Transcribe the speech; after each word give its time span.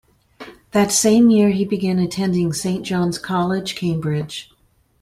That 0.71 0.91
same 0.91 1.29
year 1.29 1.51
he 1.51 1.63
began 1.63 1.99
attending 1.99 2.53
Saint 2.53 2.83
John's 2.83 3.19
College, 3.19 3.75
Cambridge. 3.75 4.49